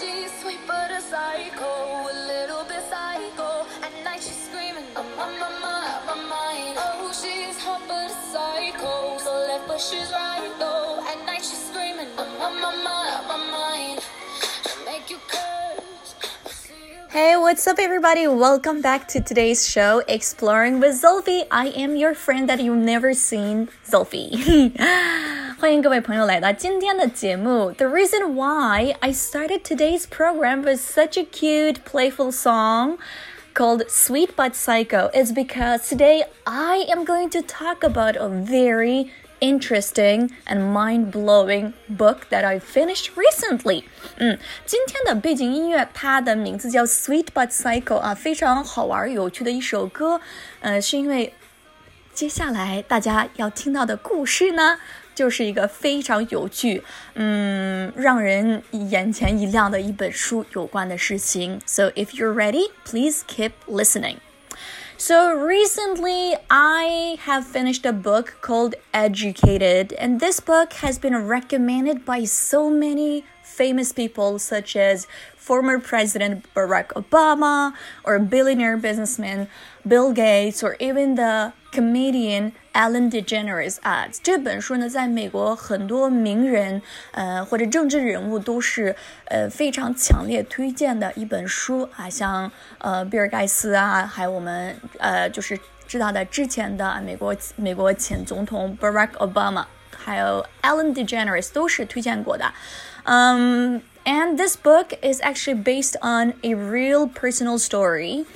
[0.00, 3.66] she's sweet but a psycho, a little bit psycho.
[3.82, 6.74] At night she's screaming, I'm on my mind, my mind.
[6.78, 11.00] Oh, she's hot but a psycho, so left but she's right though.
[11.06, 14.00] At night she's screaming, I'm on my mind, my mind.
[14.66, 16.14] She'll make you curse.
[17.10, 18.26] Hey, what's up, everybody?
[18.26, 21.46] Welcome back to today's show, Exploring with Zolfi.
[21.50, 24.74] I am your friend that you've never seen, Zolfi.
[25.63, 27.71] 欢迎各位朋友来到今天的节目。
[27.71, 32.97] The reason why I started today's program with such a cute, playful song
[33.53, 39.11] called Sweet But Psycho is because today I am going to talk about a very
[39.41, 43.83] interesting and mind-blowing book that I finished recently.
[44.17, 50.19] 嗯，今天的背景音乐它的名字叫 Sweet But Psycho 啊，非常好玩有趣的一首歌。
[50.61, 51.33] 呃，是因为
[52.13, 54.77] 接下来大家要听到的故事呢，
[55.13, 56.81] 就是一个非常有趣，
[57.15, 61.59] 嗯，让人眼前一亮的一本书有关的事情。
[61.65, 64.17] So if you're ready, please keep listening.
[64.97, 72.03] So recently, I have finished a book called Educated, and this book has been recommended
[72.03, 75.06] by so many famous people such as
[75.36, 79.48] former President Barack Obama or billionaire businessman
[79.86, 86.80] Bill Gates or even the comedian Ellen DeGeneres 啊，这本书呢，在美国很多名人，
[87.12, 102.52] 呃，或者政治人物都是呃非常强烈推荐的一本书啊，像呃比尔盖茨啊，还有我们呃就是知道的之前的美国美国前总统 Barack Obama，还有 Ellen DeGeneres ah, 都是推荐过的。
[103.04, 103.82] 嗯。
[104.06, 108.26] And this book is actually based on a real personal story,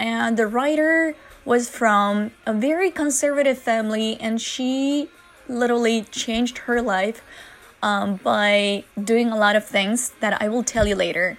[0.00, 5.10] and the writer was from a very conservative family, and she
[5.46, 7.22] literally changed her life
[7.82, 11.36] um, by doing a lot of things that I will tell you later.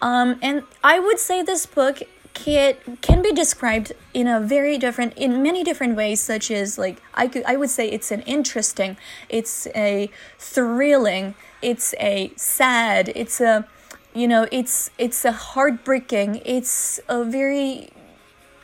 [0.00, 2.00] Um, and I would say this book
[2.37, 7.01] can can be described in a very different in many different ways such as like
[7.13, 8.97] i could i would say it's an interesting
[9.29, 10.09] it's a
[10.39, 13.67] thrilling it's a sad it's a
[14.13, 17.89] you know it's it's a heartbreaking it's a very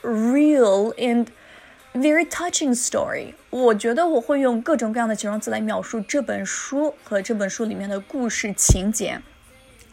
[0.01, 1.31] real and
[1.93, 9.19] very touching story 我觉得我会用各种各样的形容词来描述这本书和这本书里面的故事情节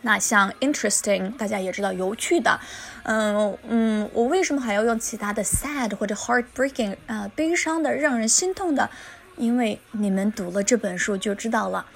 [0.02, 2.60] 那像 interesting，大家也知道有趣的，
[3.04, 8.88] 嗯嗯，我为什么还要用其他的 sad 或者 heartbreaking 啊、呃，悲伤的、让人心痛的？
[9.36, 11.86] 因为你们读了这本书就知道了。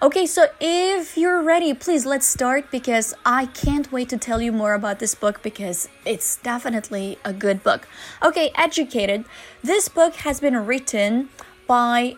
[0.00, 4.50] Okay, so if you're ready, please let's start because I can't wait to tell you
[4.50, 7.80] more about this book because it's definitely a good book.
[8.22, 9.24] Okay, Educated.
[9.62, 11.28] This book has been written
[11.66, 12.16] by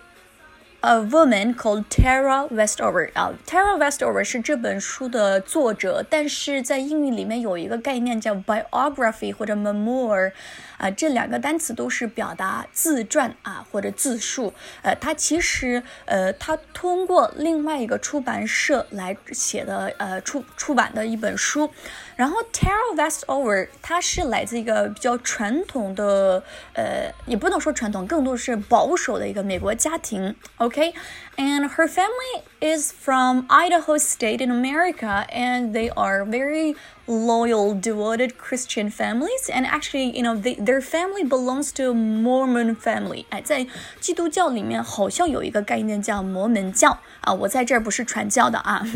[0.88, 10.32] a woman called Tara Westover 啊、，Tara Westover 是这本书的作者，但是在英语里面有一个概念叫 biography 或者 memoir
[10.78, 14.54] 啊，这两个单词都是表达自传啊或者自述。
[14.82, 21.70] 呃，它其实呃，它通过另外一个出版社来写的呃出出版的一本书。
[22.16, 26.44] 然后 Tara Westover 它是来自一个比较传统的
[26.74, 30.36] 呃，也不能说传统，更多是保守的一个美国家庭。
[30.58, 30.94] OK
[31.39, 36.77] and her family is from Idaho State in America, and they are very
[37.07, 39.51] loyal, devoted Christian families.
[39.53, 43.25] And actually, you know, they, their family belongs to a Mormon family.
[43.31, 43.67] 哎，在
[43.99, 47.33] 基督教里面好像有一个概念叫摩门教啊。
[47.33, 48.87] 我在这儿不是传教的啊。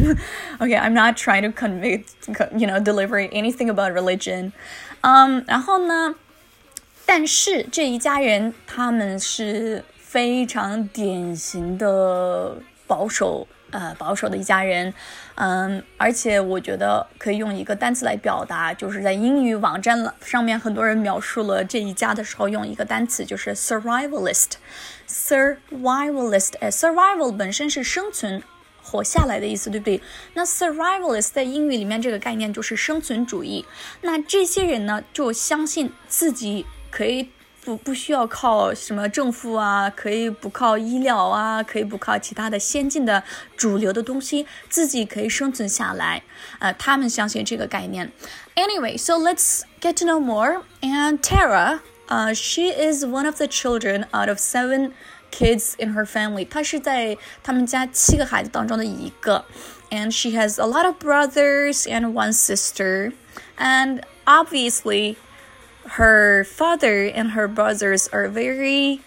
[0.59, 2.05] okay, I'm not trying to convey,
[2.57, 4.53] you know, deliver anything about religion.
[5.01, 6.15] 嗯，然后呢，
[7.05, 9.84] 但是这一家人他们是。
[10.12, 14.94] 非常典型的保守，呃，保守的一家人，
[15.36, 28.44] 嗯，而且我觉得可以用一个单词来表达，就是在英语网站了上面，很多人描述了这一家的时候用一个单词，就是 survivalist，survivalist，哎，survival 本身是生存、
[28.84, 30.02] 活下来的意思，对不对？
[30.34, 33.66] 那 survivalist 在英语里面这个概念就是生存主义。
[34.02, 37.30] 那这些人呢，就相信自己可以。
[37.65, 43.25] 不不需要靠什么政府啊，可以不靠医疗啊，可以不靠其他的先进的
[43.57, 46.22] 主流的东西，自己可以生存下来。
[46.60, 48.13] 呃，他们相信这个概念。
[48.54, 50.63] Anyway, so let's get to know more.
[50.81, 54.93] And Tara, uh, she is one of the children out of seven
[55.33, 56.47] kids in her family.
[56.48, 59.45] 她是在他们家七个孩子当中的一个。
[59.91, 63.13] And she has a lot of brothers and one sister.
[63.59, 65.16] And obviously
[65.97, 69.01] her father and her brothers are very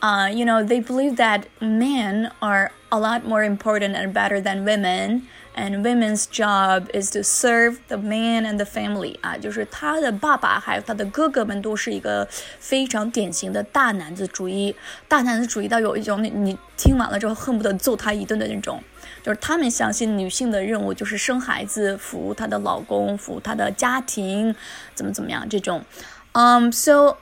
[0.00, 4.64] uh, you know, they believe that men are a lot more important and better than
[4.64, 5.28] women.
[5.56, 12.28] And women's job is to serve the man and the family 啊，就是他的爸爸还有他的哥哥们都是一个
[12.60, 14.76] 非常典型的大男子主义，
[15.08, 18.80] 大男子主义到有一种你你听完了之后恨不得揍他一顿的那种，
[19.22, 24.54] 就是他们相信女性的任务就是生孩子、服务她的老公、服务她的家庭，
[24.94, 25.84] 怎么怎么样这种。
[26.32, 27.16] Um, so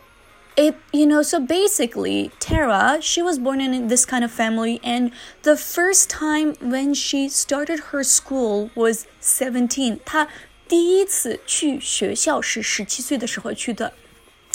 [0.57, 5.13] it you know so basically tara she was born in this kind of family and
[5.43, 10.29] the first time when she started her school was 17她
[10.67, 13.93] 第一次去学校是十七岁的时候去的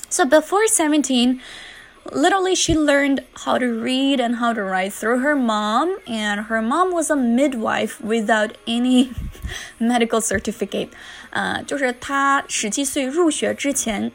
[0.09, 1.39] so before 17
[2.12, 6.62] literally she learned how to read and how to write through her mom and her
[6.62, 9.09] mom was a midwife without any
[9.80, 10.89] medical certificate
[11.30, 14.12] 呃，就是她十七岁入学之前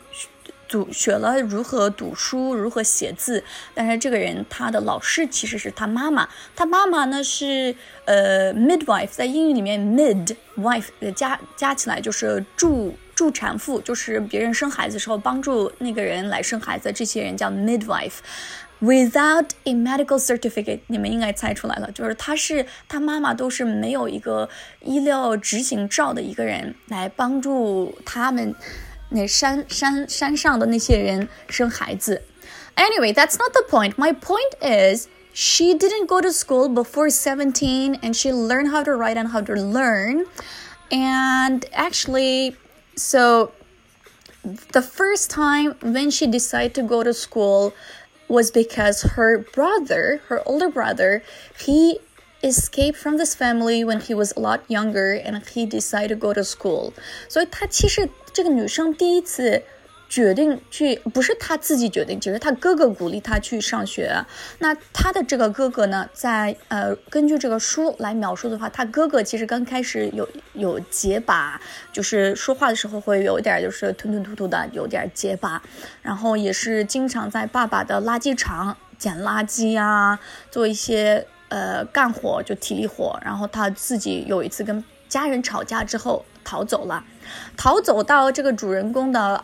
[0.68, 7.72] 读学了如何读书，如何写字，但是这个人他的老师其实是他妈妈，他妈妈呢是
[8.04, 24.50] 呃 midwife，在英语里面 midwife 加加起来就是助 助产妇，就是别人生孩子的时候帮助那个人来生孩子，这些人叫 midwife。Without a medical certificate，你们应该猜出来了，就是他是他妈妈都是没有一个
[24.82, 28.54] 医疗执行照的一个人来帮助他们。
[29.08, 32.22] 那山山山上的那些人生孩子。
[32.74, 33.94] Anyway, that's not the point.
[33.94, 38.90] My point is she didn't go to school before 17 and she learned how to
[38.90, 40.26] write and how to learn.
[40.90, 42.56] And actually,
[43.00, 43.52] so
[44.72, 47.74] the first time when she decided to go to school
[48.28, 51.22] was because her brother, her older brother,
[51.58, 51.98] he
[52.42, 56.32] escaped from this family when he was a lot younger and he decided to go
[56.32, 56.92] to school.
[57.28, 59.62] 所以他其实这个女生第一次
[60.11, 64.13] 决定去，不是他自己决定，只是他哥哥鼓励他去上学。
[64.59, 71.61] 那他的这个哥哥呢，在呃，根据这个书来描述的话，他哥哥其实刚开始有有结巴，
[71.93, 75.63] 就是说话的时候会有一点就是吞吞吐吐的，有点结巴。
[76.01, 80.19] 然后也是经常在爸爸的垃圾场捡垃圾啊，
[80.49, 83.17] 做一些呃干活，就体力活。
[83.23, 87.05] 然后他自己有一次跟家人吵架之后逃走了。
[87.55, 89.41] 逃走到这个主人公的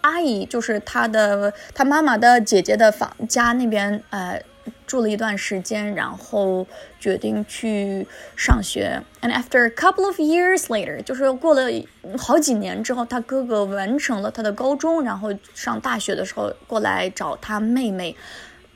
[0.00, 4.42] 阿姨，就是他的他妈妈的姐姐的房家那边，呃，
[4.86, 6.66] 住了一段时间，然后
[7.00, 8.06] 决定去
[8.36, 9.02] 上学。
[9.20, 11.70] And after a couple of years later，就是过了
[12.18, 18.16] 好几年之后，他哥哥完成了他的高中，然后上大学的时候过来找他妹妹。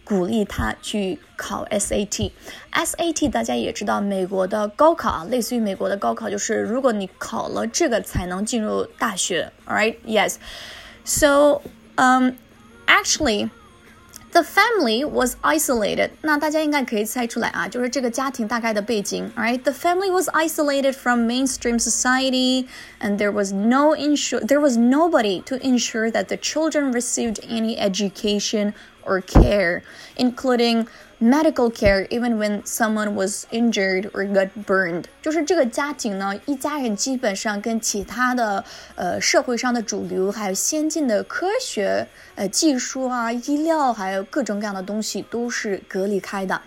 [0.04, 2.32] 鼓励他去考 SAT。
[2.72, 9.52] SAT 大家也知道，美国的高考啊，类似于美国的高考，就是如果你考了这个才能进入大学。
[9.64, 10.34] All right, yes.
[11.03, 11.61] So,
[11.97, 12.37] um,
[12.85, 13.49] actually.
[14.33, 16.11] The family was isolated.
[16.21, 19.31] 那大家应该可以猜出来啊，就是这个家庭大概的背景。
[19.35, 22.67] Alright, the family was isolated from mainstream society,
[22.99, 24.41] and there was no insure.
[24.41, 28.73] There was nobody to ensure that the children received any education
[29.03, 29.81] or care,
[30.17, 30.87] including
[31.22, 35.04] medical care even when someone was injured or got burned。
[35.22, 38.64] 就是这个家庭呢，一家人基本上跟其他的
[38.96, 46.60] 呃社会上的主流，还有先进的科学呃技术啊、医疗，还有各种各样的东西都是隔离开的。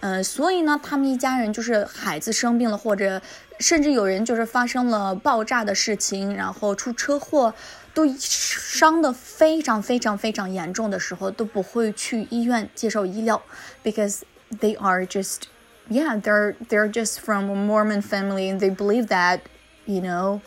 [0.00, 3.22] 嗯、呃，所以呢，他们一家人就是孩子生病了，或者
[3.58, 7.54] 甚至有人就是发生了爆炸的事情，然后出车祸。
[7.93, 13.41] 都伤得非常非常非常严重的时候，都不会去医院接受医疗，
[13.83, 14.21] because
[14.59, 15.43] they are just
[15.89, 19.39] yeah they're they're just from a Mormon family and they believe that
[19.85, 20.41] you know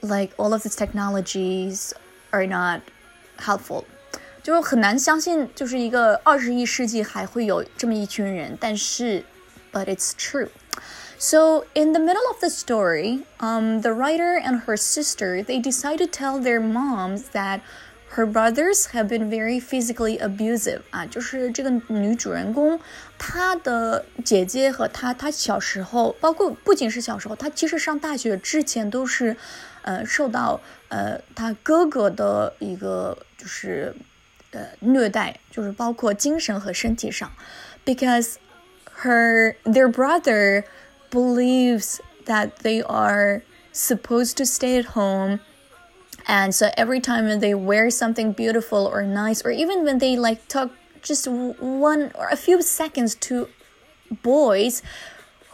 [0.00, 1.92] like all of these technologies
[2.30, 2.82] are not
[3.38, 3.84] helpful。
[4.42, 9.22] 就是很难相信，就是一个二十一世纪还会有这么一群人，但是，
[9.70, 10.48] but it's true。
[11.18, 15.98] so, in the middle of the story, um, the writer and her sister they decide
[15.98, 17.60] to tell their moms that
[18.16, 22.80] her brothers have been very physically abusive 啊，就是这个女主人公，
[23.16, 29.36] 她的姐姐和她，她小时候，包括不仅是小时候，她其实上大学之前都是，
[29.82, 33.94] 呃，受到呃她哥哥的一个就是
[34.50, 37.30] 呃虐待，就是包括精神和身体上，
[37.84, 38.34] because
[39.02, 40.64] her their brother
[41.14, 45.40] believes that they are supposed to stay at home
[46.26, 50.16] and so every time when they wear something beautiful or nice or even when they
[50.16, 50.70] like talk
[51.02, 53.48] just one or a few seconds to
[54.22, 54.82] boys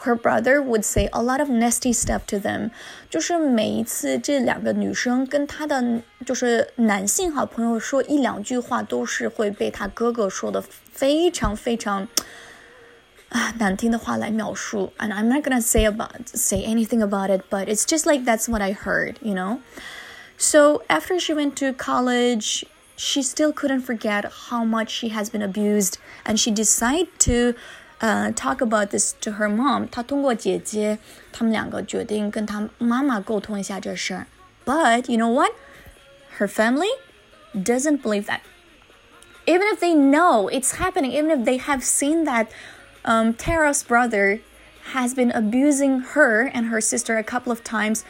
[0.00, 2.70] her brother would say a lot of nasty stuff to them。
[3.08, 12.06] 就是每一次这两个女生跟她的就是男性好朋友说一两句话，都是会被她哥哥说的非常非常
[13.30, 14.92] 啊难听的话来描述。
[14.98, 18.62] And I'm not gonna say about say anything about it, but it's just like that's what
[18.62, 19.60] I heard, you know.
[20.38, 22.64] So after she went to college,
[22.96, 27.54] she still couldn't forget how much she has been abused, and she decided to
[28.00, 29.88] uh, talk about this to her mom.
[29.88, 30.98] 她通过姐姐，
[31.32, 34.26] 他们两个决定跟她妈妈沟通一下这事儿。
[34.64, 35.52] But you know what?
[36.38, 36.88] Her family
[37.54, 38.40] doesn't believe that.
[39.46, 42.48] Even if they know it's happening, even if they have seen that
[43.04, 44.40] um, Tara's brother
[44.92, 48.04] has been abusing her and her sister a couple of times,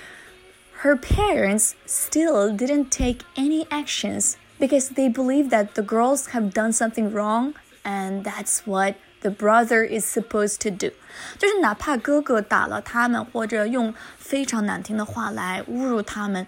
[0.82, 6.72] her parents still didn't take any actions because they believe that the girls have done
[6.72, 10.92] something wrong and that's what the brother is supposed to do。
[11.38, 16.46] 就是哪怕哥哥打了他们，或者用非常难听的话来侮辱他们，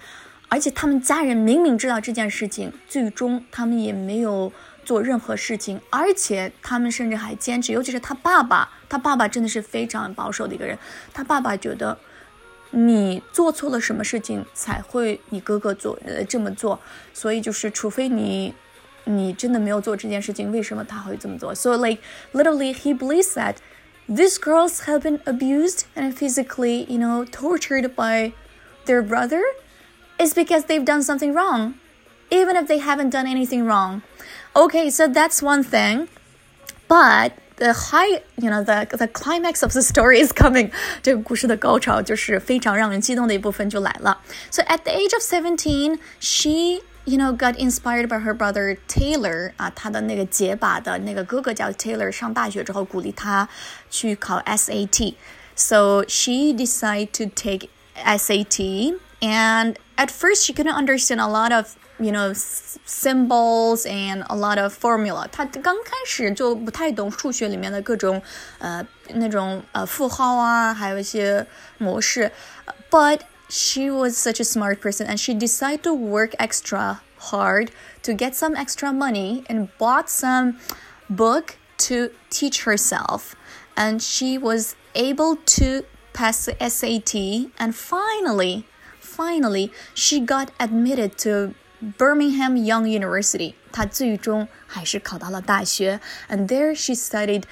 [0.49, 4.53] 而且他们家人明明知道这件事情，最终他们也没有
[4.85, 10.79] 做任何事情，而且他们甚至还坚持，尤其是他爸爸，他爸爸真的是非常保守的一个人，
[11.13, 11.99] 他爸爸觉得。
[12.71, 16.79] 你做错了什么事情才会你哥哥做呃这么做？
[17.15, 18.53] 所以就是除非你
[19.05, 21.55] 你真的没有做这件事情，为什么他会这么做？
[21.55, 22.03] So like
[22.35, 23.55] literally he believes that
[24.07, 28.33] these girls have been abused and physically, you know, tortured by
[28.85, 29.41] their brother
[30.19, 31.73] is because they've done something wrong,
[32.29, 34.03] even if they haven't done anything wrong.
[34.55, 36.09] Okay, so that's one thing.
[36.89, 40.71] But the high, you know, the the climax of the story is coming.
[41.03, 44.21] 这个故事的高潮就是非常让人激动的一部分就来了。
[44.51, 51.71] So at the age of seventeen, she you know got inspired by her brother Taylor 啊，他的那个结巴的那个哥哥叫
[51.73, 53.49] Taylor，上大学之后鼓励他
[53.91, 61.75] 去考 SAT。So she decided to take SAT, and at first she couldn't understand a lot of
[61.99, 65.27] you know symbols and a lot of formula。
[65.31, 68.23] 他刚开始就不太懂数学里面的各种
[68.59, 71.47] 呃那种呃符号啊，还有一些
[71.79, 72.31] 模式。
[72.91, 76.99] But she was such a smart person, and she decided to work extra
[77.31, 77.71] hard
[78.03, 80.55] to get some extra money and bought some
[81.09, 83.35] book to teach herself.
[83.75, 88.65] And she was able to pass the SAT, and finally,
[89.01, 91.55] finally, she got admitted to
[91.98, 93.56] Brigham Young University.
[93.72, 96.00] 她最终还是考到了大学
[96.30, 97.44] ，and there she studied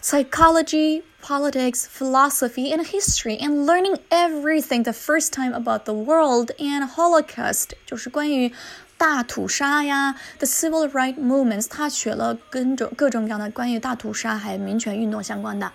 [0.00, 6.86] psychology, politics, philosophy, and history, and learning everything the first time about the world and
[6.86, 8.52] Holocaust，就是关于
[8.96, 15.72] 大屠杀呀，the civil Rights movements，他学了各种各种各样的关于大屠杀还有民权运动相关的。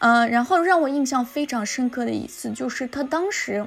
[0.00, 3.66] 呃，然后让我印象非常深刻的一次就是他当时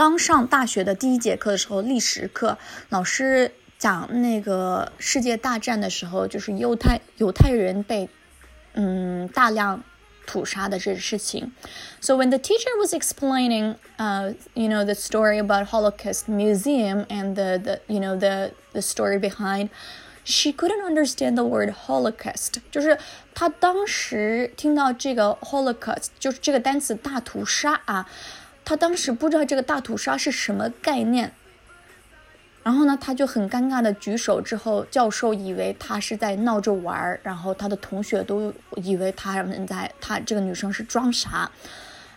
[0.00, 8.08] 刚上大学的第一节课的时候，历史课老师讲那个世界大战的时候，就是犹太犹太人被
[8.74, 9.82] 嗯大量
[10.26, 11.52] 屠杀的这事情。
[12.00, 17.58] So when the teacher was explaining, uh, you know, the story about Holocaust Museum and the
[17.58, 19.70] the you know the the story behind.
[20.28, 22.98] She couldn't understand the word Holocaust，就是
[23.32, 28.10] 她当时听到这个 Holocaust，就是这个单词大屠杀啊，
[28.64, 31.32] 他当时不知道这个大屠杀是什么概念，
[32.62, 41.48] 然后呢，他就很尴尬的举手，之后教授以为他是在闹着玩儿，然后他的同学都以为他们在他这个女生是装傻，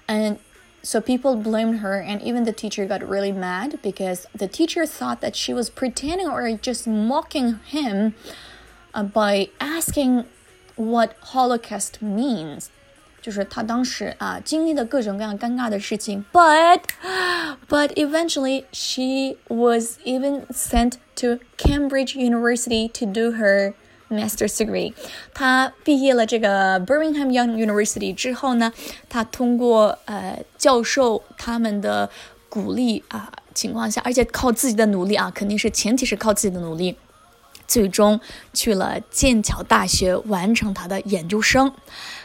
[0.07, 0.37] and
[0.81, 5.19] so people blamed her, and even the teacher got really mad because the teacher thought
[5.19, 8.13] that she was pretending or just mocking him
[8.93, 10.23] uh, by asking
[10.75, 12.69] what Holocaust means.
[13.24, 16.26] 就是他当时啊经历的各种各样尴尬的事情。
[16.30, 16.80] But
[17.66, 23.72] but eventually she was even sent to Cambridge University to do her
[24.10, 24.92] master's degree。
[25.32, 28.74] 她毕业了这个 Brigham Young University 之后呢，
[29.08, 32.10] 她通过呃教授他们的
[32.50, 36.98] 鼓励啊情况下，而且靠自己的努力啊，肯定是前提是靠自己的努力。
[37.66, 38.20] 最终
[38.52, 41.72] 去了剑桥大学完成他的研究生。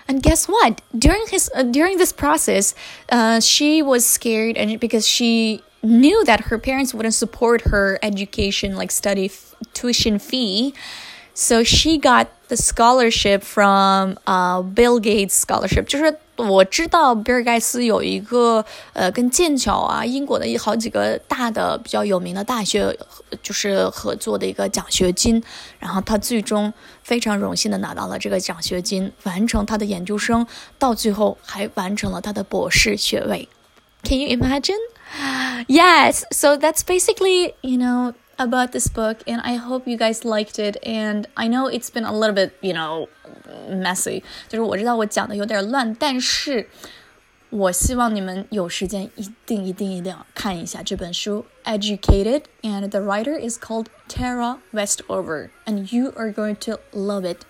[0.09, 0.81] And guess what?
[0.97, 2.73] During his uh, during this process,
[3.11, 8.75] uh, she was scared, and because she knew that her parents wouldn't support her education,
[8.75, 9.31] like study
[9.75, 10.73] tuition fee.
[11.38, 22.96] So she got the scholarship from uh Bill Gates scholarship，就是我知道比尔盖茨有一个呃跟剑桥啊英国的一好几个大的比较有名的大学
[23.42, 25.42] 就是合作的一个奖学金，
[25.80, 26.72] 然后他最终
[27.02, 30.46] 非常荣幸的拿到了这个奖学金，完成他的研究生，
[30.78, 33.48] 到最后还完成了他的博士学位。
[34.04, 34.78] Can you imagine?
[35.66, 36.24] Yes.
[36.30, 40.76] So that's basically, you know, about this book and I hope you guys liked it
[40.84, 43.08] and I know it's been a little bit, you know,
[43.70, 44.22] messy.
[44.48, 46.68] 就是我知道我讲的有点乱，但是
[47.50, 51.46] 我希望你们有时间一定一定一定要看一下这本书《
[51.78, 57.42] Educated》and the writer is called Tara Westover and you are going to love it.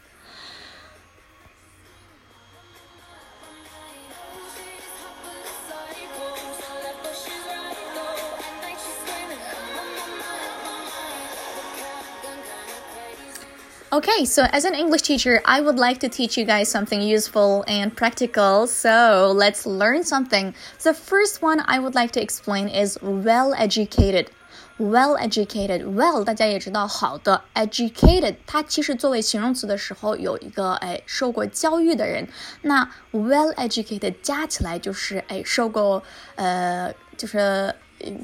[13.98, 17.64] Okay, so as an English teacher, I would like to teach you guys something useful
[17.68, 18.66] and practical.
[18.66, 20.54] So let's learn something.
[20.82, 24.30] The first one I would like to explain is well educated.
[24.76, 32.26] Well educated, well 大家也知道，好的，educated 它其实作为形容词的时候有一个哎受过教育的人，
[32.62, 36.02] 那 well educated 加起来就是哎受过
[36.34, 37.72] 呃就是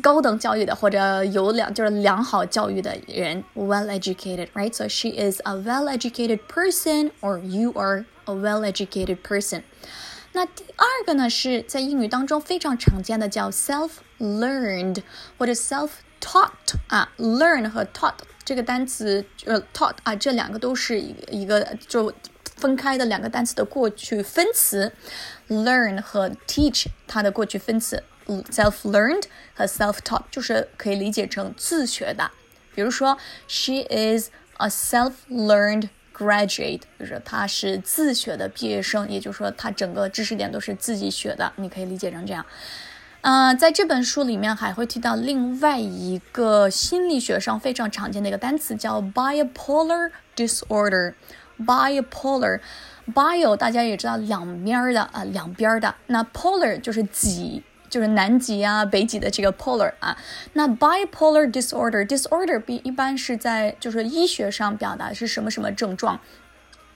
[0.03, 4.73] 高等教育的或者有良就是良好教育的人，well educated, right?
[4.73, 9.63] So she is a well educated person, or you are a well educated person.
[10.33, 15.03] 那第二个呢，是在英语当中非常常见的叫 self learned
[15.39, 22.13] 或者 self taught 啊，learn 和 taught 这个单词呃 taught 啊，这两个都是一个一个就
[22.57, 24.93] 分开的两个单词的过去分词，
[25.49, 28.05] learn 和 teach 它的过去分词。
[28.28, 32.32] Self-learned 和 self-taught 就是可以理解成自学的。
[32.74, 33.18] 比如说
[33.48, 41.54] ，she is a self-learned graduate，就是她是自学的毕业生，也就是说她整个知识点都是自己学的。
[41.58, 42.46] 你可以理解成这样。
[43.22, 51.14] 呃，在这本书里面还会提到另外一个心理学上非常常见的一个单词，叫 bipolar disorder。
[51.58, 52.60] bipolar。
[53.14, 55.96] bio 大家也知道两边的啊，两边的。
[56.08, 57.64] 那 polar 就是极
[57.95, 60.17] 就是南极啊、北极的这个 polar 啊。
[60.53, 66.21] 那 bipolar disorder disorder 比一般是在就是医学上表达是什么什么症状。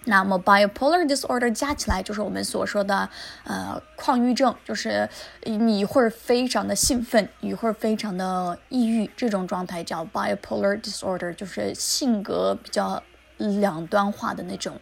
[0.06, 3.08] 那么 bipolar disorder 加起来就是我们所说的
[3.44, 5.08] 呃况郁症，就是
[5.44, 13.02] 你一会儿非常的兴奋，一会儿非常的抑郁，这种状态叫 bipolar disorder，就是性格比较
[13.38, 14.78] 两端化的那种。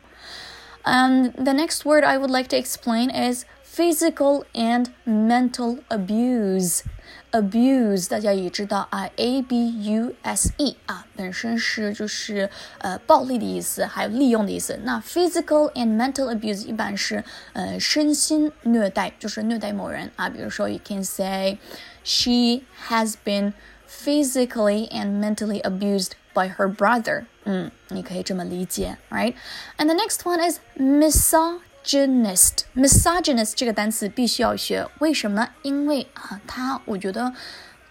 [0.82, 3.44] And the next word I would like to explain is
[3.76, 14.78] physical and mental abuse。abuse 大家也知道啊，a b u s e 啊，本身是就是呃暴力的意思，还有利用的意思。
[14.84, 17.24] 那 physical and mental abuse 一般是
[17.54, 20.28] 呃身心虐待，就是虐待某人啊。
[20.28, 21.56] 比如说，you can say
[22.04, 23.54] she has been
[23.88, 27.24] physically and mentally abused by her brother.
[27.44, 29.32] 嗯，你可以这么理解，right?
[29.78, 31.60] And the next one is misogynist.
[32.75, 35.49] Misogynist 这个单词必须要学，为什么呢？
[35.61, 37.33] 因为啊，他我觉得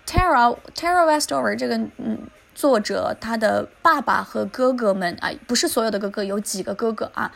[0.06, 2.18] Tara Tara Westover 这个嗯
[2.54, 7.32] 作者，他的爸爸和哥哥们啊，不是所有的哥哥，有几个哥哥啊，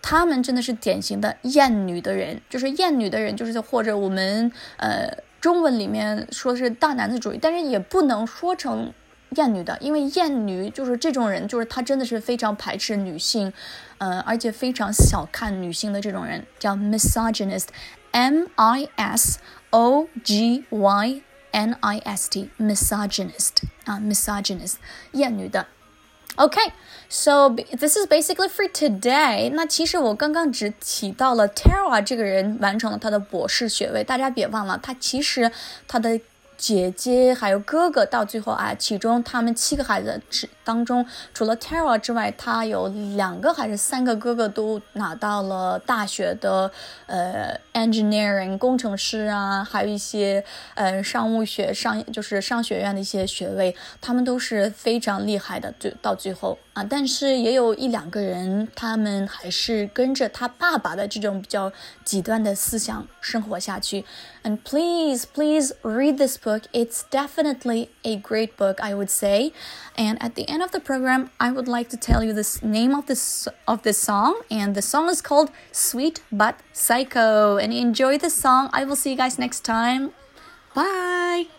[0.00, 8.92] 他们真的是典型的厌女的人，就是厌女的人，就是或者我们呃中文里面说是大男子主义，但是也不能说成。
[9.36, 13.52] 厌女的，因为厌女就是这种人，就是他真的是非常排斥女性，
[13.98, 19.38] 呃，而且非常小看女性的这种人，叫 misogynist，M I S
[19.70, 21.22] O G Y
[21.52, 23.52] N I S T，misogynist
[23.84, 24.74] 啊，misogynist，
[25.12, 25.66] 厌女的。
[26.36, 29.50] OK，so this is basically for today.
[29.54, 35.50] 那其实我刚刚只提到了 Tara 这个人完成了他的博士学位，大家别忘了，他其实
[35.86, 36.20] 他的。
[36.56, 46.70] 姐姐还有哥哥，到最后啊，其中他们七个孩子之当中，除了 Tara 之外，他有两个还是三个哥哥都拿到了大学的
[47.06, 55.72] 呃 engineering 工程师啊，还有一些呃商务学商就是商学院的一些学位，他们都是非常厉害的。
[55.78, 61.70] 最到最后啊，但是也有一两个人，他们还是跟着他爸爸的这种比较
[62.04, 64.04] 极端的思想生活下去。
[64.42, 66.62] And please, please read this book.
[66.72, 69.52] It's definitely a great book, I would say.
[70.06, 72.94] And at the end of the program, I would like to tell you the name
[72.94, 78.14] of this of this song, and the song is called "Sweet But Psycho." And enjoy
[78.26, 78.70] the song.
[78.78, 80.02] I will see you guys next time.
[80.78, 81.55] Bye.